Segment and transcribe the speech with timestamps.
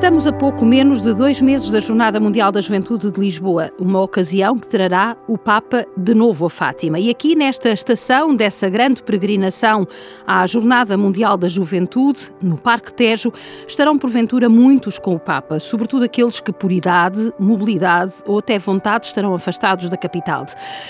[0.00, 4.00] Estamos a pouco menos de dois meses da Jornada Mundial da Juventude de Lisboa, uma
[4.00, 6.98] ocasião que trará o Papa de novo a Fátima.
[6.98, 9.86] E aqui nesta estação dessa grande peregrinação
[10.26, 13.30] à Jornada Mundial da Juventude, no Parque Tejo,
[13.68, 19.04] estarão porventura muitos com o Papa, sobretudo aqueles que por idade, mobilidade ou até vontade
[19.04, 20.46] estarão afastados da capital.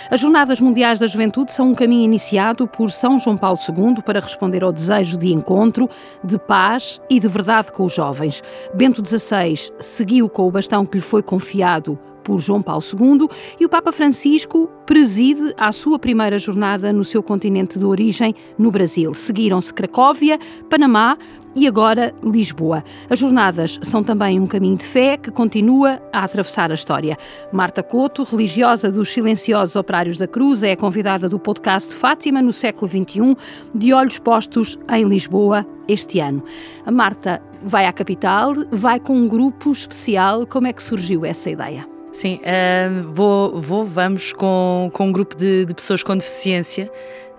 [0.09, 4.21] As Jornadas Mundiais da Juventude são um caminho iniciado por São João Paulo II para
[4.21, 5.91] responder ao desejo de encontro,
[6.23, 8.41] de paz e de verdade com os jovens.
[8.73, 13.29] Bento Bento XVI seguiu com o bastão que lhe foi confiado por João Paulo II
[13.59, 18.71] e o Papa Francisco preside a sua primeira jornada no seu continente de origem, no
[18.71, 19.15] Brasil.
[19.15, 21.17] Seguiram-se Cracóvia, Panamá
[21.55, 22.85] e agora Lisboa.
[23.09, 27.17] As jornadas são também um caminho de fé que continua a atravessar a história.
[27.51, 32.87] Marta Couto, religiosa dos Silenciosos Operários da Cruz, é convidada do podcast Fátima no século
[32.87, 33.37] XXI,
[33.75, 36.45] de olhos postos em Lisboa este ano.
[36.85, 40.47] A Marta vai à capital, vai com um grupo especial.
[40.47, 41.87] Como é que surgiu essa ideia?
[42.13, 46.91] Sim, uh, vou, vou, vamos com, com um grupo de, de pessoas com deficiência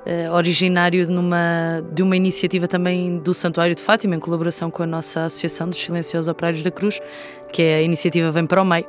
[0.05, 4.87] uh, originário numa, de uma iniciativa também do Santuário de Fátima, em colaboração com a
[4.87, 7.01] nossa Associação dos Silenciosos Operários da Cruz,
[7.51, 8.85] que é a iniciativa Vem para o Meio.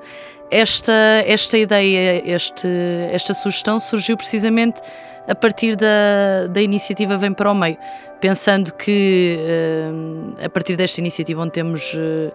[0.51, 0.93] Esta,
[1.27, 2.69] esta ideia, este,
[3.11, 4.83] esta sugestão surgiu precisamente
[5.27, 7.79] a partir da, da iniciativa Vem para o Meio,
[8.21, 12.33] pensando que uh, a partir desta iniciativa onde temos uh,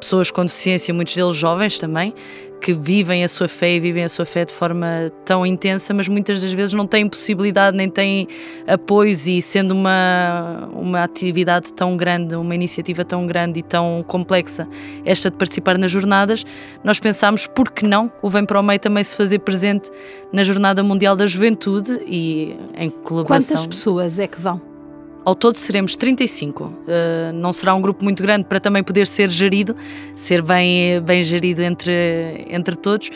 [0.00, 2.14] pessoas com deficiência, muitos deles jovens também,
[2.60, 6.08] que vivem a sua fé e vivem a sua fé de forma tão intensa, mas
[6.08, 8.28] muitas das vezes não têm possibilidade nem têm
[8.66, 14.68] apoios e sendo uma, uma atividade tão grande, uma iniciativa tão grande e tão complexa,
[15.04, 16.44] esta de participar nas jornadas,
[16.84, 19.90] nós pensámos por que não o Vem para o Meio também se fazer presente
[20.32, 23.56] na Jornada Mundial da Juventude e em colaboração.
[23.56, 24.69] Quantas pessoas é que vão?
[25.30, 26.64] Ao todo seremos 35.
[26.64, 26.72] Uh,
[27.34, 29.76] não será um grupo muito grande para também poder ser gerido,
[30.16, 33.10] ser bem, bem gerido entre, entre todos.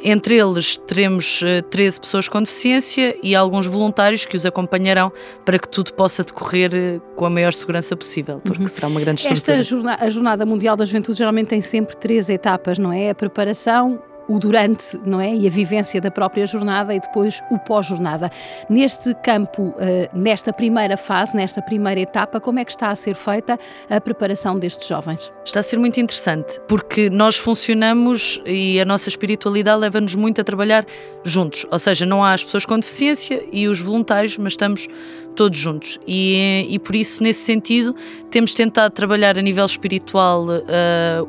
[0.00, 5.10] Entre eles teremos 13 eh, pessoas com deficiência e alguns voluntários que os acompanharão
[5.44, 8.68] para que tudo possa decorrer eh, com a maior segurança possível, porque uhum.
[8.68, 9.56] será uma grande estrutura.
[9.56, 13.10] Esta jornada, a Jornada Mundial da Juventude geralmente tem sempre três etapas, não é?
[13.10, 15.34] A preparação, o durante, não é?
[15.34, 18.30] E a vivência da própria jornada e depois o pós-jornada.
[18.68, 23.14] Neste campo, eh, nesta primeira fase, nesta primeira etapa, como é que está a ser
[23.14, 25.32] feita a preparação destes jovens?
[25.44, 30.44] Está a ser muito interessante, porque nós funcionamos e a nossa espiritualidade leva-nos muito a
[30.44, 30.84] trabalhar
[31.24, 31.66] juntos.
[31.70, 34.88] Ou seja, não há as pessoas com deficiência e os voluntários, mas estamos
[35.36, 35.98] todos juntos.
[36.06, 37.94] E, e por isso, nesse sentido,
[38.30, 40.58] temos tentado trabalhar a nível espiritual uh,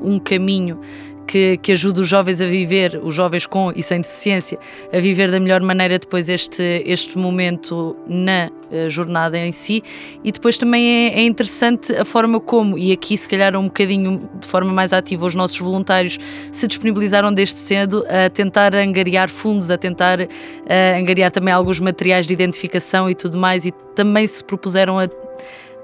[0.02, 0.80] um caminho
[1.28, 4.58] que, que ajude os jovens a viver, os jovens com e sem deficiência,
[4.92, 9.84] a viver da melhor maneira depois este, este momento na uh, jornada em si.
[10.24, 14.30] E depois também é, é, interessante a forma como, e aqui se calhar um bocadinho
[14.40, 16.18] de forma mais ativa, os nossos voluntários
[16.52, 20.28] se disponibilizaram desde cedo a tentar angariar fundos, a tentar uh,
[20.98, 25.10] angariar também alguns materiais de identificação e tudo mais, e também se propuseram a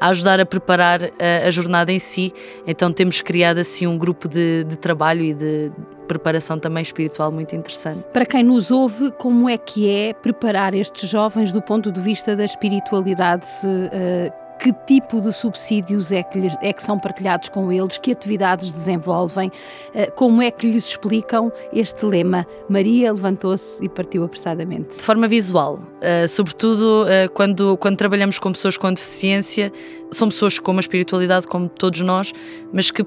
[0.03, 2.33] a ajudar a preparar a, a jornada em si.
[2.67, 5.71] Então temos criado assim um grupo de, de trabalho e de
[6.09, 8.03] preparação também espiritual muito interessante.
[8.11, 12.35] Para quem nos ouve, como é que é preparar estes jovens do ponto de vista
[12.35, 13.47] da espiritualidade?
[13.47, 17.97] Se, uh, que tipo de subsídios é que, lhes, é que são partilhados com eles,
[17.97, 19.51] que atividades desenvolvem,
[19.93, 24.95] eh, como é que lhes explicam este lema Maria levantou-se e partiu apressadamente?
[24.95, 29.69] De forma visual, uh, sobretudo uh, quando, quando trabalhamos com pessoas com deficiência,
[30.09, 32.31] são pessoas com uma espiritualidade como todos nós,
[32.71, 33.05] mas que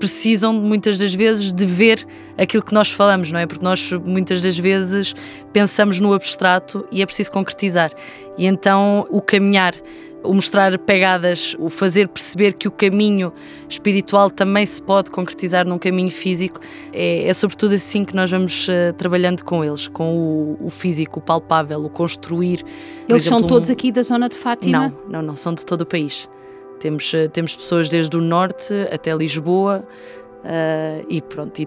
[0.00, 2.04] precisam muitas das vezes de ver
[2.36, 3.46] aquilo que nós falamos, não é?
[3.46, 5.14] Porque nós muitas das vezes
[5.52, 7.92] pensamos no abstrato e é preciso concretizar.
[8.36, 9.74] E então o caminhar
[10.22, 13.32] o mostrar pegadas, o fazer perceber que o caminho
[13.68, 16.60] espiritual também se pode concretizar num caminho físico,
[16.92, 21.20] é, é sobretudo assim que nós vamos uh, trabalhando com eles, com o, o, físico,
[21.20, 22.64] o palpável, o construir.
[23.08, 23.72] Eles exemplo, são todos um...
[23.72, 24.94] aqui da zona de Fátima?
[25.06, 26.28] Não, não, não, são de todo o país.
[26.80, 29.86] Temos, uh, temos pessoas desde o norte até Lisboa,
[30.46, 31.66] Uh, e pronto, e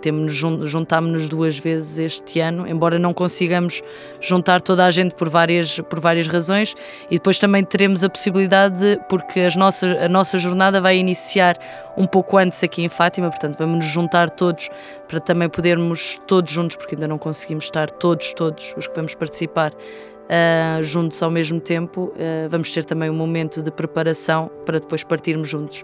[0.65, 3.81] juntámos-nos duas vezes este ano, embora não consigamos
[4.21, 6.73] juntar toda a gente por várias, por várias razões,
[7.11, 11.59] e depois também teremos a possibilidade, de, porque as nossas, a nossa jornada vai iniciar
[11.97, 14.69] um pouco antes aqui em Fátima, portanto vamos nos juntar todos
[15.09, 19.13] para também podermos todos juntos, porque ainda não conseguimos estar todos, todos os que vamos
[19.13, 22.13] participar uh, juntos ao mesmo tempo.
[22.15, 25.83] Uh, vamos ter também um momento de preparação para depois partirmos juntos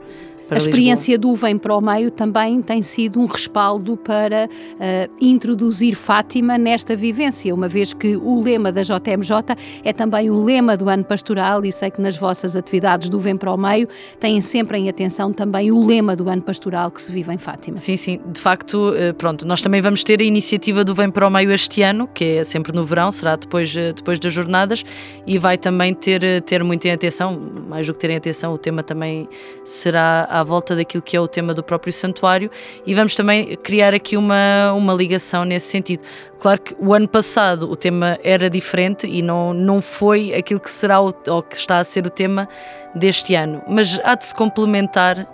[0.50, 1.34] a experiência Lisboa.
[1.34, 6.96] do Vem para o Meio também tem sido um respaldo para uh, introduzir Fátima nesta
[6.96, 11.66] vivência, uma vez que o lema da JMJ é também o lema do ano pastoral
[11.66, 13.88] e sei que nas vossas atividades do Vem para o Meio
[14.20, 17.78] têm sempre em atenção também o lema do ano pastoral que se vive em Fátima.
[17.78, 21.28] Sim, sim, de facto, eh, pronto, nós também vamos ter a iniciativa do Vem para
[21.28, 24.84] o Meio este ano, que é sempre no verão, será depois, eh, depois das jornadas
[25.26, 28.58] e vai também ter, ter muito em atenção, mais do que ter em atenção, o
[28.58, 29.28] tema também
[29.64, 32.52] será à volta daquilo que é o tema do próprio santuário
[32.86, 36.04] e vamos também criar aqui uma, uma ligação nesse sentido.
[36.40, 40.70] Claro que o ano passado o tema era diferente e não, não foi aquilo que
[40.70, 42.48] será o, ou que está a ser o tema
[42.94, 45.28] deste ano, mas há de se complementar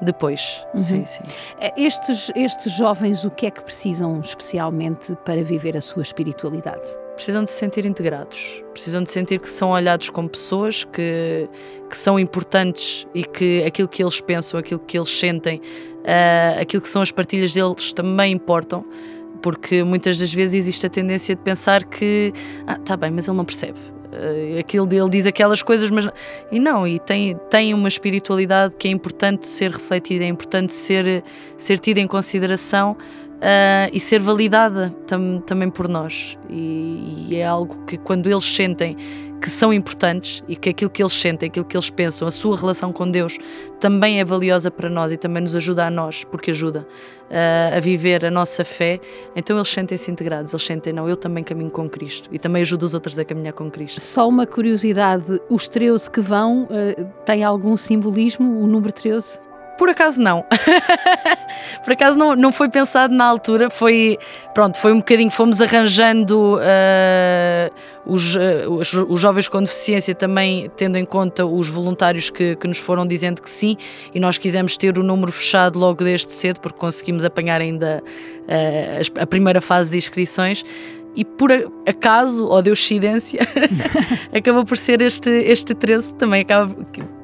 [0.00, 0.64] depois.
[0.74, 0.80] Uhum.
[0.80, 1.22] Sim, sim.
[1.60, 7.07] Eh, estes, estes jovens, o que é que precisam especialmente para viver a sua espiritualidade?
[7.18, 11.48] Precisam de se sentir integrados, precisam de sentir que são olhados como pessoas, que,
[11.90, 16.80] que são importantes e que aquilo que eles pensam, aquilo que eles sentem, uh, aquilo
[16.80, 18.84] que são as partilhas deles também importam
[19.42, 22.32] porque muitas das vezes existe a tendência de pensar que
[22.68, 23.80] ah, tá bem, mas ele não percebe.
[23.80, 26.08] Uh, aquilo dele diz aquelas coisas, mas
[26.52, 31.24] e não, e tem, tem uma espiritualidade que é importante ser refletida, é importante ser,
[31.56, 32.96] ser tida em consideração
[33.38, 36.38] uh, e ser validada tam, também por nós.
[36.48, 38.96] E, e, é algo que quando eles sentem
[39.40, 42.56] que são importantes e que aquilo que eles sentem, aquilo que eles pensam, a sua
[42.56, 43.38] relação com Deus
[43.78, 46.84] também é valiosa para nós e também nos ajuda a nós, porque ajuda
[47.30, 48.98] uh, a viver a nossa fé,
[49.36, 52.82] então eles sentem-se integrados, eles sentem, não, eu também caminho com Cristo e também ajudo
[52.82, 54.00] os outros a caminhar com Cristo.
[54.00, 59.38] Só uma curiosidade, os 13 que vão, uh, têm algum simbolismo, o número 13?
[59.78, 60.44] Por acaso não.
[61.84, 64.18] Por acaso não, não foi pensado na altura, foi
[64.52, 67.70] pronto, foi um bocadinho, fomos arranjando uh,
[68.04, 68.40] os, uh,
[68.70, 73.06] os, os, jovens com deficiência também tendo em conta os voluntários que, que nos foram
[73.06, 73.76] dizendo que sim,
[74.12, 79.22] e nós quisemos ter o número fechado logo desde cedo, porque conseguimos apanhar ainda uh,
[79.22, 80.64] a primeira fase de inscrições
[81.14, 81.50] e por
[81.86, 83.40] acaso, ou Deus deuscidência,
[84.32, 86.74] acaba por ser este, este 13 também acaba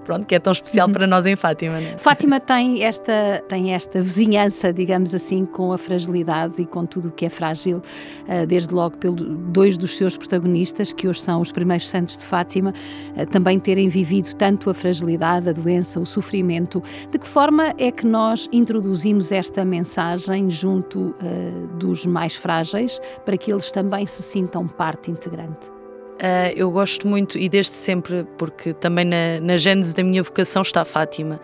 [0.05, 0.93] pronto, que é tão especial uhum.
[0.93, 1.81] para nós em Fátima.
[1.81, 1.97] Né?
[1.99, 7.11] Fátima tem esta, tem esta vizinhança, digamos assim, com a fragilidade e com tudo o
[7.11, 11.51] que é frágil, uh, desde logo pelo dois dos seus protagonistas, que hoje são os
[11.51, 12.73] primeiros santos de Fátima,
[13.17, 16.83] uh, também terem vivido tanto a fragilidade, a doença, o sofrimento.
[17.11, 23.37] De que forma é que nós introduzimos esta mensagem junto uh, dos mais frágeis para
[23.37, 25.84] que eles também se sintam parte integrante?
[26.15, 30.63] Uh, eu gosto muito e desde sempre, porque também na, na gênese da minha vocação
[30.63, 31.41] está Fátima.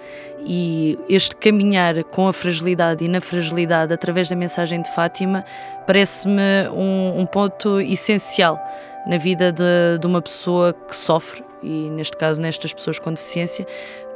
[0.46, 5.44] E este caminhar com a fragilidade e na fragilidade através da mensagem de Fátima
[5.86, 8.58] parece-me um, um, ponto essencial
[9.06, 13.66] na vida de, de, uma pessoa que sofre, e neste caso nestas pessoas com deficiência,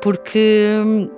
[0.01, 1.11] porque hum,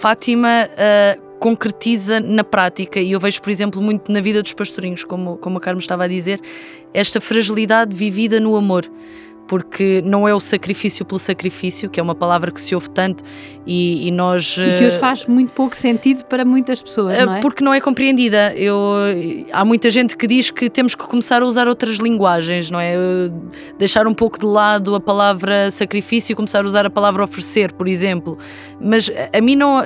[0.00, 0.68] Fátima.
[0.72, 3.00] Uh, concretiza na prática.
[3.00, 6.04] E eu vejo, por exemplo, muito na vida dos pastorinhos, como, como a Carmen estava
[6.04, 6.38] a dizer,
[6.92, 8.84] esta fragilidade vivida no amor.
[9.48, 13.24] Porque não é o sacrifício pelo sacrifício, que é uma palavra que se ouve tanto
[13.66, 14.52] e, e nós.
[14.52, 17.40] E que hoje eh, faz muito pouco sentido para muitas pessoas, eh, não é?
[17.40, 18.54] Porque não é compreendida.
[18.54, 18.78] Eu,
[19.50, 22.94] há muita gente que diz que temos que começar a usar outras linguagens, não é?
[23.76, 27.72] Deixar um pouco de lado a palavra sacrifício e começar a usar a palavra oferecer,
[27.72, 28.38] por exemplo.
[28.80, 29.82] Mas a mim não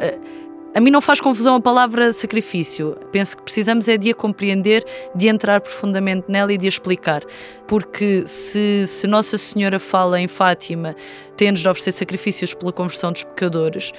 [0.74, 2.96] a mim não faz confusão a palavra sacrifício.
[3.12, 4.84] Penso que precisamos é de a compreender,
[5.14, 7.22] de entrar profundamente nela e de a explicar.
[7.68, 10.96] Porque se, se Nossa Senhora fala em Fátima,
[11.36, 13.92] tem-nos de oferecer sacrifícios pela conversão dos pecadores,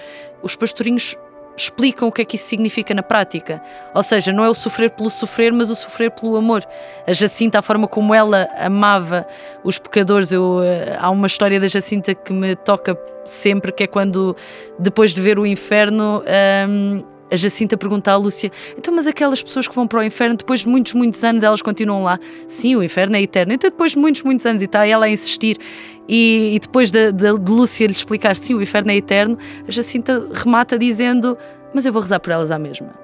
[0.44, 1.16] os pastorinhos
[1.56, 3.62] explicam o que é que isso significa na prática.
[3.94, 6.66] Ou seja, não é o sofrer pelo sofrer, mas o sofrer pelo amor.
[7.07, 9.26] A Jacinta, a forma como ela amava
[9.64, 13.88] os pecadores, eu, eh, há uma história da Jacinta que me toca sempre, que é
[13.88, 14.35] quando,
[14.78, 16.24] depois de ver o inferno,
[16.69, 20.35] hum, a Jacinta pergunta à Lúcia: então, mas aquelas pessoas que vão para o inferno,
[20.35, 22.19] depois de muitos, muitos anos, elas continuam lá?
[22.47, 23.53] Sim, o inferno é eterno.
[23.53, 25.57] Então, depois de muitos, muitos anos, e está ela a insistir,
[26.07, 29.71] e, e depois de, de, de Lúcia lhe explicar: sim, o inferno é eterno, a
[29.71, 31.37] Jacinta remata dizendo:
[31.75, 32.95] mas eu vou rezar por elas à mesma.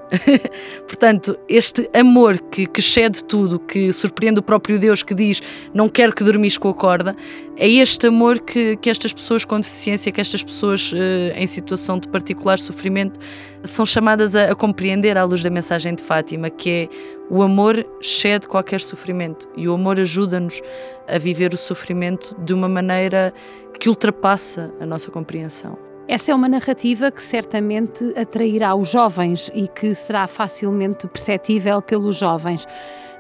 [0.87, 5.41] Portanto, este amor que, que excede tudo, que surpreende o próprio Deus, que diz:
[5.73, 7.13] Não quero que dormis com a corda,
[7.57, 10.95] é este amor que, que estas pessoas com deficiência, que estas pessoas uh,
[11.35, 13.19] em situação de particular sofrimento,
[13.61, 16.89] são chamadas a, a compreender à luz da mensagem de Fátima, que é
[17.29, 20.61] o amor excede qualquer sofrimento e o amor ajuda-nos
[21.09, 23.33] a viver o sofrimento de uma maneira
[23.77, 25.90] que ultrapassa a nossa compreensão.
[26.11, 32.17] Essa é uma narrativa que certamente atrairá os jovens e que será facilmente perceptível pelos
[32.17, 32.67] jovens.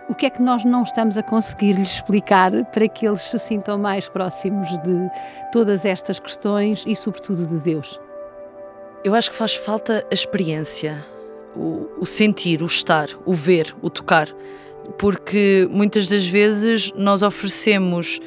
[0.09, 3.39] O que é que nós não estamos a conseguir lhes explicar para que eles se
[3.39, 5.09] sintam mais próximos de
[5.53, 7.97] todas estas questões e, sobretudo, de Deus?
[9.05, 11.01] Eu acho que faz falta a experiência,
[11.55, 14.27] o, o sentir, o estar, o ver, o tocar,
[14.97, 18.19] porque muitas das vezes nós oferecemos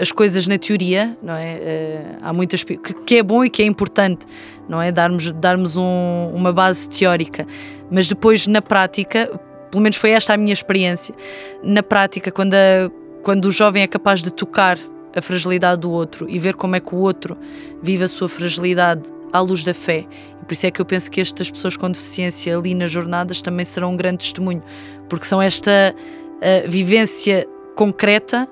[0.00, 1.54] as coisas na teoria, não é?
[1.54, 4.26] Uh, há muitas que, que, é bom e que é importante,
[4.68, 4.90] não é?
[4.90, 7.46] Darmos, darmos um, uma base teórica,
[7.90, 9.30] mas depois na prática,
[9.70, 11.14] pelo menos foi esta a minha experiência,
[11.62, 12.90] na prática, quando, a,
[13.22, 14.78] quando o jovem é capaz de tocar
[15.14, 17.36] a fragilidade do outro e ver como é que o outro
[17.82, 19.02] vive a sua fragilidade
[19.32, 20.06] à luz da fé.
[20.40, 23.42] E por isso é que eu penso que estas pessoas com deficiência ali nas jornadas
[23.42, 24.62] também serão um grande testemunho,
[25.08, 28.48] porque são esta uh, vivência concreta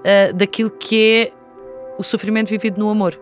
[0.00, 1.32] uh, daquilo que é
[1.98, 3.18] o sofrimento vivido no amor.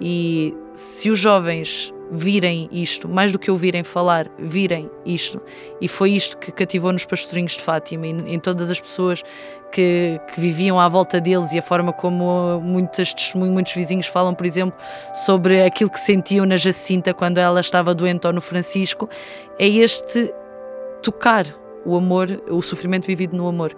[0.00, 5.40] E se os jovens virem isto, mais do que ouvirem falar, virem isto,
[5.80, 9.22] e foi isto que cativou nos pastorinhos de Fátima e em todas as pessoas
[9.72, 14.46] que, que viviam à volta deles e a forma como muitas muitos vizinhos falam, por
[14.46, 14.78] exemplo,
[15.12, 19.08] sobre aquilo que sentiam na Jacinta quando ela estava doente ou no Francisco,
[19.58, 20.32] é este
[21.02, 21.46] tocar
[21.84, 23.74] o amor, o sofrimento vivido no amor.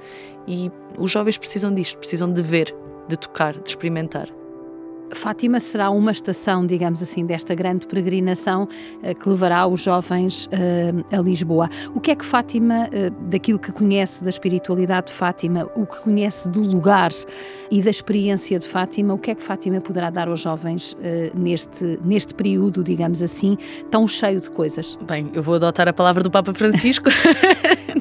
[0.46, 2.74] E os jovens precisam disto, precisam de ver,
[3.08, 4.28] de tocar, de experimentar.
[5.14, 8.68] Fátima será uma estação, digamos assim, desta grande peregrinação
[9.02, 11.68] eh, que levará os jovens uh, a Lisboa.
[11.94, 16.00] O que é que Fátima, uh, daquilo que conhece da espiritualidade de Fátima, o que
[16.00, 17.10] conhece do lugar
[17.70, 20.96] e da experiência de Fátima, o que é que Fátima poderá dar aos jovens
[21.34, 23.56] neste, neste período, digamos assim,
[23.90, 24.96] tão cheio de coisas?
[25.06, 27.08] Bem, eu vou adotar a palavra do Papa Francisco,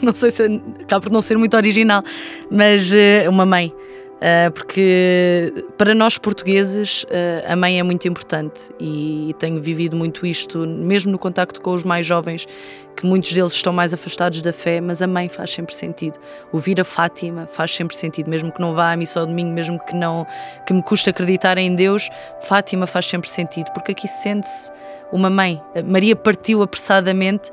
[0.07, 0.43] não sei se
[0.83, 2.03] acaba por não ser muito original,
[2.49, 2.91] mas
[3.27, 3.73] uma mãe.
[4.15, 9.97] Uh, porque para nós portugueses uh, a mãe é muito importante e, e, tenho vivido
[9.97, 12.47] muito isto, mesmo no contacto com os mais jovens,
[12.95, 16.17] que muitos deles estão mais afastados da fé, mas a mãe faz sempre sentido.
[16.51, 19.77] Ouvir a Fátima faz sempre sentido, mesmo que não vá à missa ao domingo, mesmo
[19.85, 20.25] que não
[20.65, 22.09] que me custe acreditar em Deus,
[22.41, 24.71] Fátima faz sempre sentido, porque aqui sente-se
[25.11, 25.61] uma mãe.
[25.85, 27.51] Maria partiu apressadamente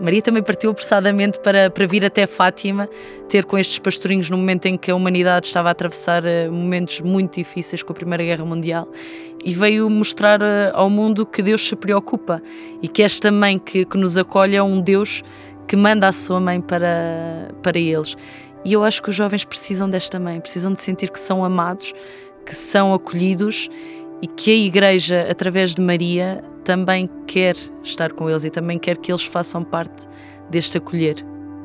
[0.00, 2.88] Maria também partiu apressadamente para, para vir até Fátima,
[3.28, 7.00] ter com estes pastorinhos no momento em que a humanidade estava a atravessar uh, momentos
[7.00, 8.88] muito difíceis com a Primeira Guerra Mundial
[9.44, 12.42] e veio mostrar uh, ao mundo que Deus se preocupa
[12.82, 15.22] e que esta mãe que, que nos acolhe é um Deus
[15.66, 18.16] que manda a sua mãe para, para eles.
[18.64, 21.92] E eu acho que os jovens precisam desta mãe, precisam de sentir que são amados,
[22.44, 23.70] que são acolhidos
[24.22, 28.96] e que a Igreja, através de Maria, também quer estar com eles e também quer
[28.96, 30.06] que eles façam parte
[30.50, 31.16] deste acolher.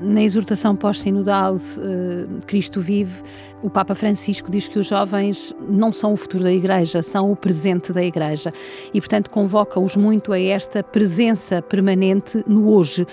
[0.02, 3.22] Na exortação pós-sinodal uh, Cristo Vive,
[3.62, 7.36] o Papa Francisco diz que os jovens não são o futuro da Igreja, são o
[7.36, 8.54] presente da Igreja
[8.94, 13.06] e, portanto, convoca-os muito a esta presença permanente no hoje.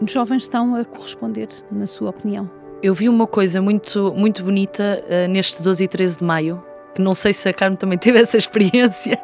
[0.00, 2.48] Os jovens estão a corresponder, na sua opinião?
[2.80, 6.62] Eu vi uma coisa muito, muito bonita uh, neste 12 e 13 de maio,
[6.94, 9.18] que não sei se a Carmen também teve essa experiência,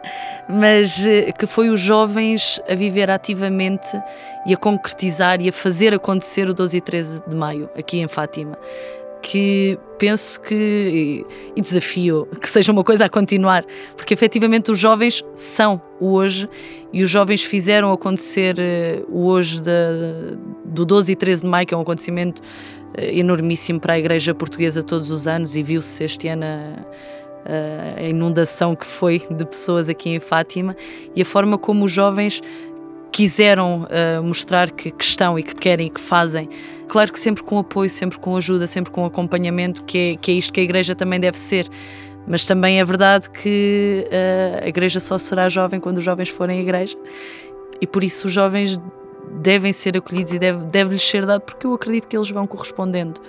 [0.49, 4.00] mas eh, que foi os jovens a viver ativamente
[4.46, 8.08] e a concretizar e a fazer acontecer o 12 e 13 de maio, aqui em
[8.08, 8.58] Fátima.
[9.23, 13.64] Que penso que, e desafio, que seja uma coisa a continuar,
[13.96, 16.49] porque efetivamente os jovens são o hoje
[16.92, 21.66] e os jovens fizeram acontecer eh, o hoje de, do 12 e 13 de maio,
[21.66, 22.40] que é um acontecimento
[22.96, 26.44] eh, enormíssimo para a Igreja Portuguesa todos os anos e viu-se este ano.
[26.44, 27.15] A,
[27.99, 30.76] a inundação que foi de pessoas aqui em Fátima
[31.15, 32.43] e a forma como os jovens
[33.12, 36.49] quiseram uh, mostrar que, que, estão e que querem e que fazem.
[36.88, 40.35] Claro que sempre com apoio, sempre com ajuda, sempre com acompanhamento, que é, que é
[40.35, 41.67] isto que a igreja também deve ser.
[42.26, 46.59] Mas também é verdade que uh, a igreja só será jovem quando os jovens forem
[46.59, 46.97] à igreja
[47.81, 48.81] e por isso os jovens
[49.41, 53.21] devem ser acolhidos e deve-lhes deve ser dado, porque eu acredito que eles vão correspondendo.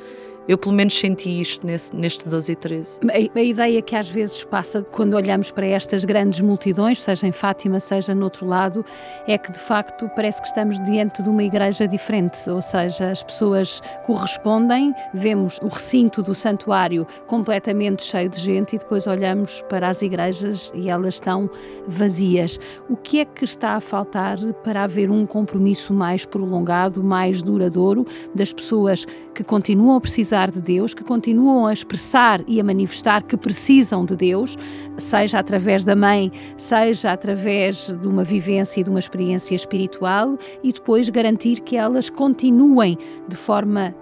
[0.47, 2.99] Eu, pelo menos, senti isto nesse, neste 12 e 13.
[3.03, 7.33] A, a, ideia que às vezes passa quando olhamos para estas grandes multidões, seja em
[7.33, 8.85] Fátima, seja no outro lado,
[9.27, 13.21] é que de facto parece que estamos diante de uma igreja diferente, ou seja, as
[13.21, 19.89] pessoas correspondem, vemos o recinto do santuário completamente cheio de gente e depois olhamos para
[19.89, 21.49] as igrejas e elas estão
[21.87, 22.57] vazias.
[22.89, 28.05] O que é que está a faltar para haver um compromisso mais prolongado, mais duradouro
[28.33, 32.63] das pessoas que continuam a precisar precisar de Deus, que continuam a expressar e a
[32.63, 34.55] manifestar que precisam de Deus,
[34.97, 40.71] seja através da mãe, seja através de uma vivência e de uma experiência espiritual, e
[40.71, 43.95] depois garantir que elas continuem de forma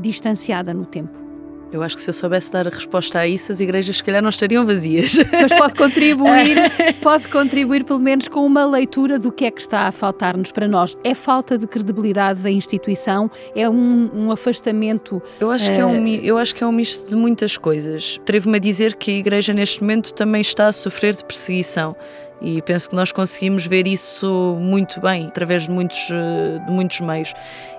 [0.00, 1.29] distanciada no tempo.
[1.72, 4.20] Eu acho que se eu soubesse dar a resposta a isso, as igrejas se calhar
[4.20, 5.16] não estariam vazias.
[5.32, 6.56] Mas pode contribuir,
[7.00, 10.66] pode contribuir pelo menos com uma leitura do que é que está a faltar-nos para
[10.66, 10.98] nós.
[11.04, 15.22] É falta de credibilidade da instituição, é um, um afastamento.
[15.38, 15.74] Eu acho, uh...
[15.74, 18.18] que é um, eh, eu acho que é um misto de muitas coisas.
[18.20, 21.94] Atrevo-me a dizer que a igreja neste momento também está a sofrer de perseguição
[22.42, 27.00] E penso que nós conseguimos ver isso muito bem, através de muitos, eh, de muitos
[27.00, 27.32] meios.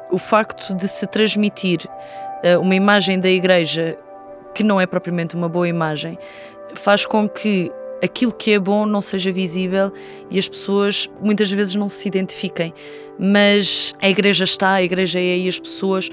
[0.10, 1.80] O facto de se transmitir
[2.60, 3.98] uma imagem da igreja
[4.54, 6.18] que não é propriamente uma boa imagem,
[6.76, 7.72] faz com que
[8.04, 9.92] aquilo que é bom não seja visível
[10.30, 12.74] e as pessoas muitas vezes não se identifiquem.
[13.18, 16.10] Mas a igreja está, a igreja é e as pessoas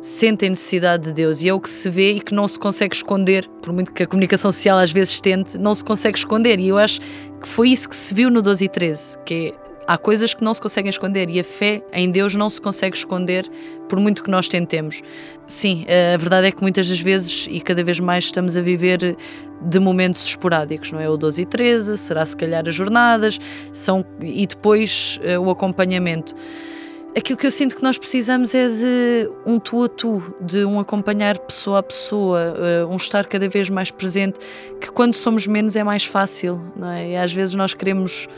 [0.00, 2.94] sentem necessidade de Deus e é o que se vê e que não se consegue
[2.94, 6.58] esconder, por muito que a comunicação social às vezes tente, não se consegue esconder.
[6.58, 7.00] E eu acho
[7.40, 10.42] que foi isso que se viu no 12 e 13, que é há coisas que
[10.44, 13.50] não se conseguem esconder e a fé em Deus não se consegue esconder
[13.88, 15.02] por muito que nós tentemos.
[15.46, 15.84] Sim,
[16.14, 19.16] a verdade é que muitas das vezes e cada vez mais estamos a viver
[19.60, 21.08] de momentos esporádicos, não é?
[21.08, 23.38] O 12 e 13, será se calhar as jornadas,
[23.72, 26.34] são, e depois uh, o acompanhamento.
[27.16, 30.78] Aquilo que eu sinto que nós precisamos é de um tu a tu, de um
[30.78, 32.54] acompanhar pessoa a pessoa,
[32.86, 34.38] uh, um estar cada vez mais presente,
[34.80, 37.10] que quando somos menos é mais fácil, não é?
[37.10, 38.28] E às vezes nós queremos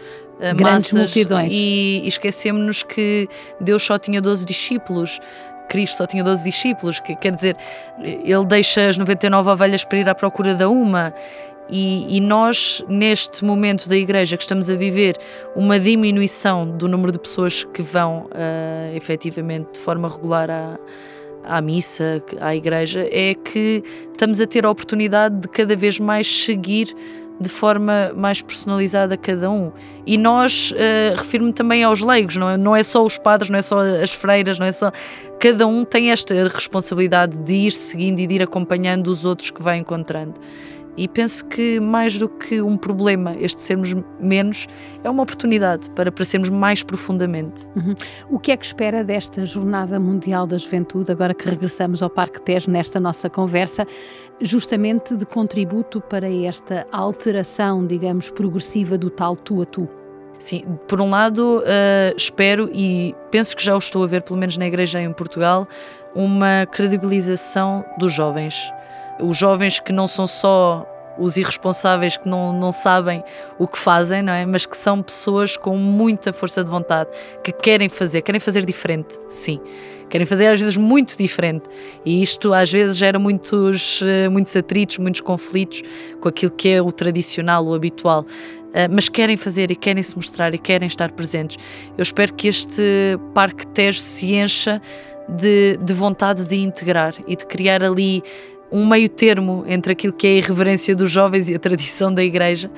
[0.56, 1.52] Grandes multidões.
[1.52, 3.28] E, e esquecemos-nos que
[3.60, 5.20] Deus só tinha 12 discípulos.
[5.68, 7.56] Cristo só tinha 12 discípulos, que quer dizer,
[7.98, 11.14] ele deixa as 99 ovelhas para ir à procura da uma.
[11.70, 15.16] E, e, nós, neste momento da igreja que estamos a viver,
[15.56, 20.78] uma diminuição do número de pessoas que vão uh, efetivamente de forma regular à,
[21.44, 26.26] à missa, à igreja, é que estamos a ter a oportunidade de cada vez mais
[26.26, 26.94] seguir
[27.40, 29.72] de forma mais personalizada a cada um.
[30.06, 32.56] E nós, uh, refiro-me também aos leigos, não é?
[32.56, 34.92] não é só os padres, não é só as freiras, não é só.
[35.40, 39.62] Cada um tem esta responsabilidade de ir seguindo e de ir acompanhando os outros que
[39.62, 40.34] vai encontrando.
[40.96, 44.66] E penso que mais do que um problema, este sermos menos,
[45.02, 47.66] é uma oportunidade para, sermos mais profundamente.
[47.74, 47.94] Uhum.
[48.30, 52.42] O que é que espera desta Jornada Mundial da Juventude, agora que regressamos ao Parque
[52.42, 53.86] Tejo nesta nossa conversa,
[54.40, 59.88] justamente de contributo para esta alteração, digamos, progressiva do tal tu a tu?
[60.38, 64.38] Sim, por um lado, uh, espero e penso que já o estou a ver, pelo
[64.38, 65.68] menos na igreja em Portugal,
[66.14, 68.72] uma credibilização dos jovens
[69.20, 70.86] os jovens que não são só
[71.18, 73.22] os irresponsáveis que não, não sabem
[73.58, 74.46] o que fazem, não é?
[74.46, 77.10] Mas que são pessoas com muita força de vontade,
[77.44, 79.60] que querem fazer, querem fazer diferente, sim.
[80.08, 81.64] Querem fazer às vezes muito diferente.
[82.04, 85.82] E isto às vezes gera muitos, eh, muitos atritos, muitos conflitos
[86.20, 88.26] com aquilo que é o tradicional, o habitual.
[88.74, 91.56] Eh, mas querem fazer e querem se mostrar e querem estar presentes.
[91.96, 92.82] Eu espero que este
[93.32, 94.82] Parque Tejo se encha
[95.28, 98.22] de, de vontade de integrar e de criar ali
[98.72, 102.24] um meio termo entre aquilo que é a irreverência dos jovens e a tradição da
[102.24, 102.70] igreja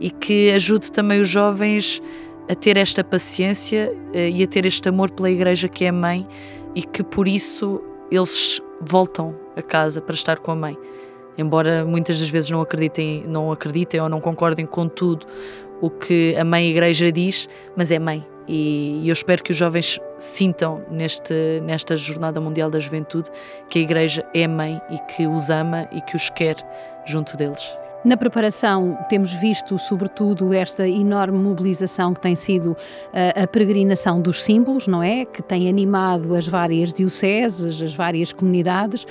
[0.00, 2.02] e que ajude também os jovens
[2.48, 6.26] a ter esta paciência eh, e a ter este amor pela igreja que é mãe
[6.74, 7.80] e que por isso
[8.10, 10.76] eles voltam a casa para estar com a mãe.
[11.38, 15.26] Embora muitas das vezes não acreditem, não acreditem ou não concordem com tudo
[15.80, 20.00] o que a mãe igreja diz, mas é mãe e eu espero que os jovens
[20.18, 23.30] sintam neste, nesta Jornada Mundial da Juventude
[23.68, 26.56] que a Igreja é mãe e que os ama e que os quer
[27.06, 27.76] junto deles.
[28.06, 32.76] Na preparação, temos visto, sobretudo, esta enorme mobilização que tem sido
[33.12, 35.24] a, eh, a peregrinação dos símbolos, não é?
[35.24, 39.04] Que tem animado as várias dioceses, as várias comunidades.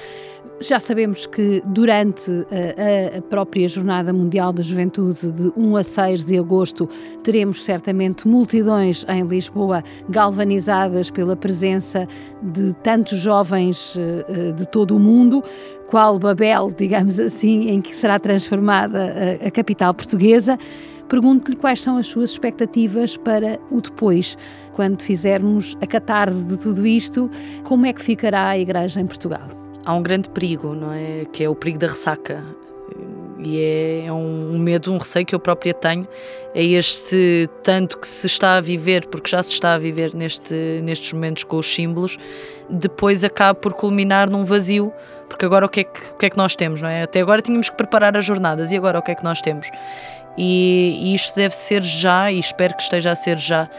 [0.61, 6.25] Já sabemos que durante a, a, própria Jornada Mundial da Juventude, de 1 a 6
[6.25, 6.87] de agosto,
[7.23, 12.07] teremos certamente multidões em Lisboa galvanizadas pela presença
[12.41, 15.43] de tantos jovens eh, eh, de todo o mundo,
[15.87, 19.13] qual Babel, digamos assim, em que será transformada
[19.45, 20.57] a capital portuguesa.
[21.09, 24.37] Pergunto-lhe quais são as suas expectativas para o depois,
[24.71, 27.29] quando fizermos a catarse de tudo isto,
[27.65, 29.64] como é que ficará a Igreja em Portugal?
[29.85, 31.25] Há um grande perigo, não é?
[31.31, 32.43] Que é o perigo da ressaca.
[33.43, 36.07] E é, é um, medo, um receio que eu própria tenho.
[36.53, 40.55] É este tanto que se está a viver, porque já se está a viver neste,
[40.83, 42.17] nestes momentos com os símbolos,
[42.69, 44.91] depois acaba por culminar num vazio,
[45.29, 47.03] porque agora o que, é que, o que é que nós temos, não é?
[47.03, 49.69] Até agora tínhamos que preparar as jornadas e agora o que é que nós temos?
[50.37, 53.69] E, e isto deve ser já, e espero que esteja a ser já,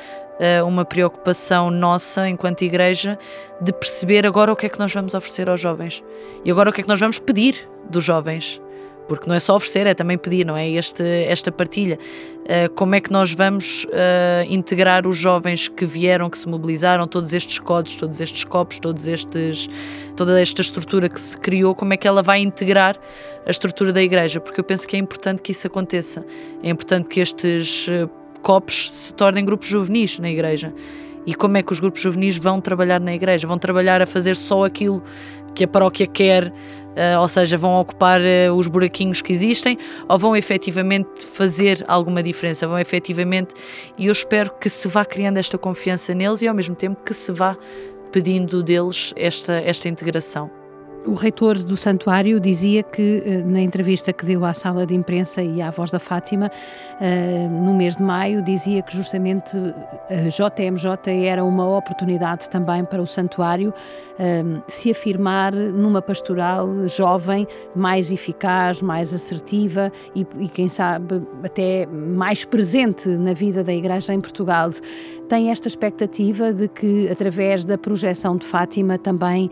[0.66, 3.18] uma preocupação nossa enquanto igreja
[3.60, 6.04] de perceber agora o que é que nós vamos oferecer aos jovens
[6.44, 8.60] e agora o que é que nós vamos pedir dos jovens
[9.08, 10.68] porque não é só oferecer, é também pedir, não é?
[10.68, 11.98] Este, esta partilha.
[12.42, 13.88] Uh, como é que nós vamos uh,
[14.48, 19.06] integrar os jovens que vieram, que se mobilizaram, todos estes códigos, todos estes copos, todos
[19.06, 19.68] estes,
[20.16, 22.96] toda esta estrutura que se criou, como é que ela vai integrar
[23.46, 24.40] a estrutura da igreja?
[24.40, 26.24] Porque eu penso que é importante que isso aconteça.
[26.62, 27.88] É importante que estes
[28.46, 30.72] copos se tornem grupos juvenis na igreja.
[31.26, 33.44] E como é que os grupos juvenis vão trabalhar na igreja?
[33.44, 35.02] Vão trabalhar a fazer só aquilo
[35.52, 39.76] que a paróquia quer, uh, ou seja, vão ocupar uh, os buraquinhos que existem
[40.08, 43.52] ou vão efetivamente fazer alguma diferença, vão efetivamente,
[43.98, 47.12] e eu espero que se vá criando esta confiança neles e ao mesmo tempo que
[47.12, 47.56] se vá
[48.12, 50.55] pedindo deles esta, esta integração.
[51.06, 55.40] O reitor do santuário dizia que, eh, na entrevista que deu à sala de imprensa
[55.40, 56.50] e à Voz da Fátima,
[57.00, 59.56] eh, no mês de maio, dizia que justamente
[60.10, 63.72] a JMJ era uma oportunidade também para o santuário
[64.18, 71.86] eh, se afirmar numa pastoral jovem, mais eficaz, mais assertiva e, e quem sabe, até
[71.86, 74.70] mais presente na vida da Igreja em Portugal.
[75.28, 79.50] Tem esta expectativa de que, através da projeção de Fátima, também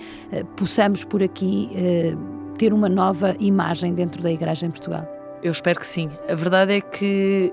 [0.56, 2.14] possamos por aqui aqui eh,
[2.58, 5.06] ter uma nova imagem dentro da Igreja em Portugal?
[5.42, 6.08] Eu espero que sim.
[6.28, 7.52] A verdade é que,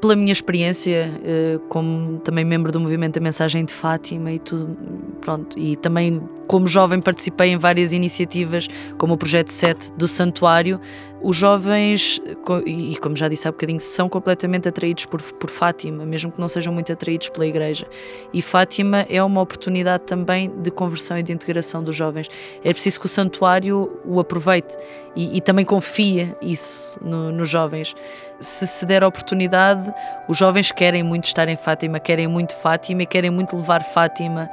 [0.00, 4.76] pela minha experiência, eh, como também membro do movimento da Mensagem de Fátima e tudo,
[5.20, 10.80] pronto, e também como jovem participei em várias iniciativas, como o Projeto 7 do Santuário.
[11.20, 12.20] Os jovens,
[12.64, 16.46] e como já disse há bocadinho, são completamente atraídos por, por Fátima, mesmo que não
[16.46, 17.88] sejam muito atraídos pela Igreja.
[18.32, 22.28] E Fátima é uma oportunidade também de conversão e de integração dos jovens.
[22.64, 24.76] É preciso que o Santuário o aproveite
[25.16, 27.94] e, e também confie isso no, nos jovens.
[28.38, 29.92] Se se der a oportunidade,
[30.28, 34.48] os jovens querem muito estar em Fátima, querem muito Fátima e querem muito levar Fátima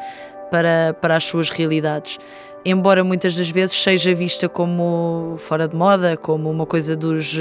[0.55, 2.17] para, para as suas realidades.
[2.63, 7.37] Embora muitas das vezes seja vista como fora de moda, como uma coisa dos,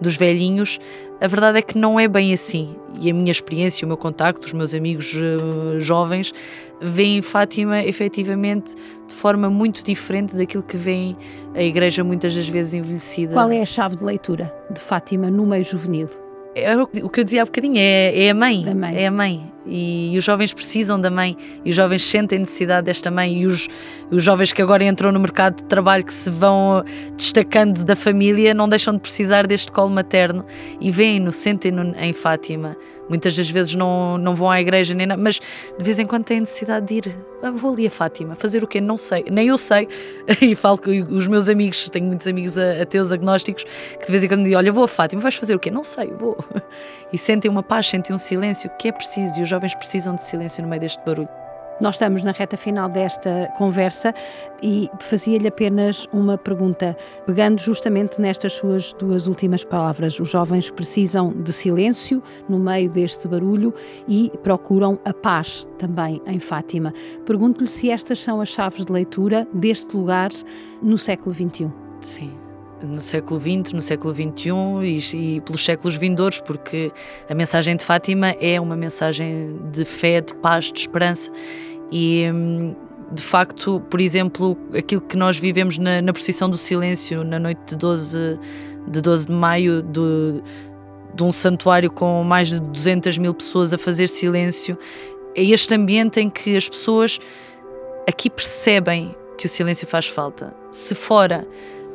[0.00, 0.80] dos velhinhos,
[1.20, 2.74] a verdade é que não é bem assim.
[3.00, 6.34] E a minha experiência, o meu contacto, os meus amigos uh, jovens,
[6.80, 8.74] veem Fátima efetivamente
[9.06, 11.16] de forma muito diferente daquilo que veem
[11.54, 13.34] a igreja muitas das vezes envelhecida.
[13.34, 16.08] Qual é a chave de leitura de Fátima no meio juvenil?
[16.56, 18.74] É o que eu dizia há bocadinho, é, é a mãe.
[18.74, 18.96] mãe.
[18.96, 19.52] É a mãe.
[19.68, 21.36] E, e, os jovens precisam da mãe.
[21.64, 23.42] E os jovens sentem necessidade desta mãe.
[23.42, 23.68] E os,
[24.10, 26.82] os jovens que agora entram no mercado de trabalho, que se vão
[27.16, 30.44] destacando da família, não deixam de precisar deste colo materno.
[30.80, 32.76] E veem-no, sentem-no em Fátima.
[33.08, 36.24] Muitas das vezes não, não vão à igreja, nem nada, mas de vez em quando
[36.24, 37.16] têm necessidade de ir.
[37.42, 38.80] Ah, vou ali a Fátima, fazer o quê?
[38.80, 39.88] Não sei, nem eu sei.
[40.40, 43.64] E falo que os meus amigos, tenho muitos amigos ateus agnósticos,
[43.98, 45.70] que de vez em quando dizem: Olha, vou a Fátima, vais fazer o quê?
[45.70, 46.36] Não sei, vou.
[47.10, 50.22] E sentem uma paz, sentem um silêncio que é preciso, e os jovens precisam de
[50.22, 51.47] silêncio no meio deste barulho.
[51.80, 54.12] Nós estamos na reta final desta conversa
[54.60, 60.18] e fazia-lhe apenas uma pergunta, pegando justamente nestas suas duas últimas palavras.
[60.18, 63.72] Os jovens precisam de silêncio no meio deste barulho
[64.08, 66.92] e procuram a paz também em Fátima.
[67.24, 70.30] Pergunto-lhe se estas são as chaves de leitura deste lugar
[70.82, 71.70] no século XXI.
[72.00, 72.48] Sim
[72.86, 74.50] no século XX, no século XXI
[74.82, 76.92] e, e, pelos séculos vindouros, porque
[77.28, 81.30] a mensagem de Fátima é uma mensagem de fé, de paz, de esperança
[81.90, 82.74] e hum,
[83.12, 87.60] de facto, por exemplo, aquilo que nós vivemos na, na procissão do silêncio na noite
[87.66, 88.38] de 12
[88.86, 90.42] de, 12 de maio do,
[91.14, 94.78] de um santuário com mais de 200 mil pessoas a fazer silêncio,
[95.34, 97.18] é este ambiente em que as pessoas
[98.08, 100.54] aqui percebem que o silêncio faz falta.
[100.70, 101.46] Se fora,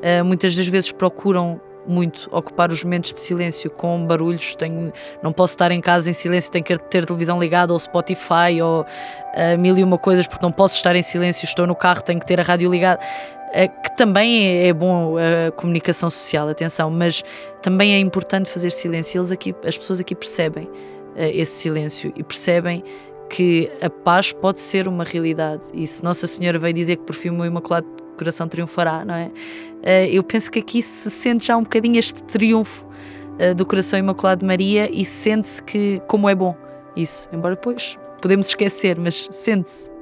[0.02, 4.56] eh, muitas das vezes procuram muito ocupar os momentos de silêncio com barulhos.
[4.56, 4.92] Tenho,
[5.22, 8.82] não posso estar em casa em silêncio, tenho que ter televisão ligada ou Spotify ou
[8.82, 11.46] uh, mil e uma coisas porque não posso estar em silêncio.
[11.46, 13.02] Estou no carro, tenho que ter a rádio ligada.
[13.50, 17.24] Uh, que também é, é bom a comunicação social, atenção, mas
[17.62, 19.20] também é importante fazer silêncio.
[19.20, 20.72] Eles aqui, as pessoas aqui percebem uh,
[21.16, 22.84] esse silêncio e percebem
[23.30, 25.64] que a paz pode ser uma realidade.
[25.74, 29.16] E se Nossa Senhora veio dizer que por fim o meu imaculado coração triunfará, não
[29.16, 29.32] é?
[29.84, 32.86] Eh, eu penso que aqui se sente já um bocadinho este triunfo
[33.38, 36.56] eh, do coração imaculado de Maria e sente-se que como é bom
[36.96, 39.93] isso, embora depois podemos esquecer, mas sente-se.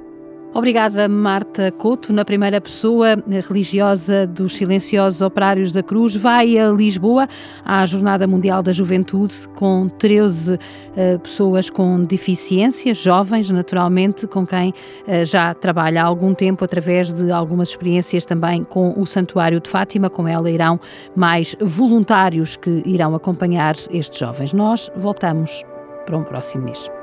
[0.54, 3.16] Obrigada, Marta Couto, na primeira pessoa
[3.48, 7.26] religiosa dos Silenciosos Operários da Cruz, vai a Lisboa
[7.64, 10.58] à Jornada Mundial da Juventude com 13 uh,
[10.94, 14.70] eh, pessoas com deficiências, jovens, naturalmente, com quem
[15.08, 19.70] uh, já trabalha há algum tempo através de algumas experiências também com o Santuário de
[19.70, 20.10] Fátima.
[20.10, 20.78] Com ela irão
[21.16, 24.52] mais voluntários que irão acompanhar estes jovens.
[24.52, 25.64] Nós voltamos
[26.04, 27.01] para um próximo mês.